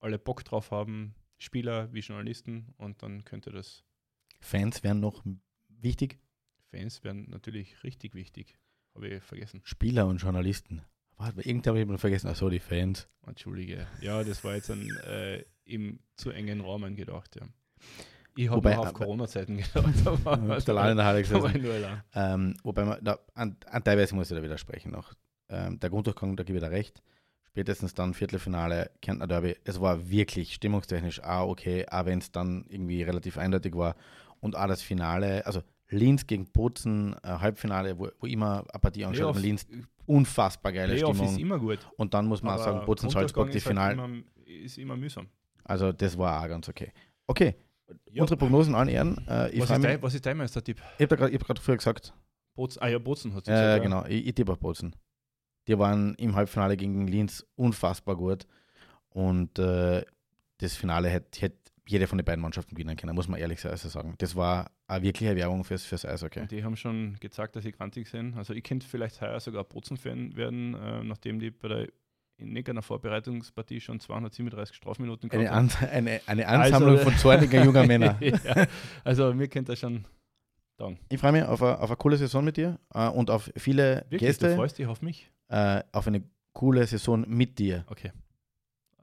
[0.00, 3.84] alle Bock drauf haben, Spieler wie Journalisten und dann könnte das
[4.40, 5.22] Fans wären noch
[5.68, 6.18] wichtig.
[6.72, 8.56] Fans werden natürlich richtig wichtig.
[8.94, 9.60] Habe ich vergessen.
[9.64, 10.82] Spieler und Journalisten.
[11.18, 12.28] Warte, irgendwie habe ich mal vergessen.
[12.28, 13.08] Achso, die Fans.
[13.26, 13.86] Entschuldige.
[14.00, 17.46] Ja, das war jetzt ein, äh, im zu engen Rahmen gedacht, ja.
[18.34, 20.06] Ich habe noch auf aber- Corona-Zeiten gedacht.
[20.24, 21.44] aber- in der Halle gesessen.
[21.46, 22.02] aber nur allein.
[22.14, 25.12] Ähm, wobei man, da, an, an teilweise muss ich da widersprechen noch.
[25.50, 27.02] Ähm, der Grunddurchgang, da gebe ich da recht.
[27.44, 32.64] Spätestens dann Viertelfinale, Kärntner Derby, es war wirklich stimmungstechnisch auch okay, auch wenn es dann
[32.70, 33.94] irgendwie relativ eindeutig war.
[34.40, 39.04] Und auch das Finale, also Linz gegen Bozen, äh, Halbfinale, wo, wo immer eine Partie
[39.04, 39.66] anschaut, Playoff, Linz,
[40.06, 41.38] unfassbar geile Playoff ist Stimmung.
[41.38, 41.78] immer gut.
[41.96, 43.92] Und dann muss man auch aber sagen, Bozen Grunddurchgang Salzburg, die ist halt Finale.
[43.94, 44.22] Immer,
[44.64, 45.28] ist immer mühsam.
[45.64, 46.92] Also das war auch ganz okay.
[47.26, 47.54] Okay,
[48.10, 48.22] Ja.
[48.22, 49.16] unsere Prognosen allen Ehren.
[49.28, 50.82] Äh, Was ist, dein, was ist dein Meistertipp?
[50.98, 52.12] ich habe gerade hab früher gesagt,
[52.54, 54.04] Bozen, ah ja, Bozen hat Ja, ja, genau.
[54.06, 54.94] Ich, ich tippe auf Bozen.
[55.68, 58.46] Die waren im Halbfinale gegen Linz unfassbar gut.
[59.10, 60.04] Und äh,
[60.58, 63.88] das Finale hätte hätt jede von den beiden Mannschaften gewinnen können, muss man ehrlich also
[63.88, 64.14] sagen.
[64.18, 66.40] Das war eine wirkliche Werbung fürs, fürs Eishockey.
[66.40, 68.36] Und Die haben schon gezeigt, dass sie grantig sind.
[68.36, 71.88] Also ich könnte vielleicht heuer sogar Bozen-Fan werden, äh, nachdem die bei der
[72.38, 75.52] in irgendeiner Vorbereitungspartie schon 237 Strafminuten Eine.
[75.52, 78.16] An eine, eine Ansammlung Also- von zorniger junger Männer.
[78.20, 78.66] ja,
[79.04, 80.04] also mir kennt das schon
[80.78, 80.98] sagen.
[81.08, 84.04] Ich freue mich auf eine, auf eine coole Saison mit dir äh, und auf viele
[84.08, 85.30] Wirklich, du Gäste, freust dich auf mich?
[85.48, 87.84] äh, auf eine coole Saison mit dir.
[87.88, 88.12] Okay.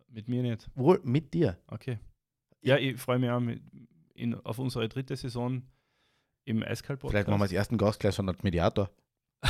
[0.10, 0.70] Mit mir nicht.
[0.76, 1.58] Wohl mit dir.
[1.68, 2.00] Okay.
[2.62, 3.62] Ja, ich freue mich auch mit,
[4.14, 5.64] in, auf unsere dritte Saison
[6.46, 7.12] im Eiskalt-Podcast.
[7.12, 8.90] Vielleicht machen wir als ersten Gast gleich so einen Mediator.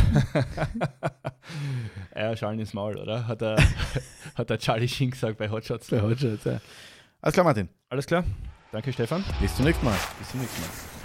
[2.16, 3.28] ja, Schalen ins Maul, oder?
[3.28, 3.58] Hat der,
[4.36, 5.92] hat der Charlie Sheen gesagt bei Hotshots.
[5.92, 7.70] Alles klar, Martin.
[7.90, 8.24] Alles klar.
[8.72, 9.24] Danke, Stefan.
[9.42, 9.98] Bis zum nächsten Mal.
[10.20, 10.99] Bis zum nächsten Mal.